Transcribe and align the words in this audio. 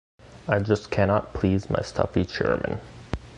I 0.47 0.57
just 0.57 0.89
cannot 0.89 1.31
please 1.31 1.69
my 1.69 1.83
stuffy 1.83 2.25
chairman. 2.25 2.81